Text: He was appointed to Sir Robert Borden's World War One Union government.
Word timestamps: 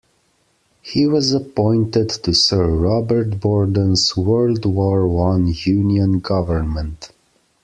He 0.81 1.05
was 1.05 1.31
appointed 1.31 2.09
to 2.09 2.33
Sir 2.33 2.65
Robert 2.67 3.39
Borden's 3.39 4.17
World 4.17 4.65
War 4.65 5.07
One 5.07 5.45
Union 5.55 6.17
government. 6.17 7.11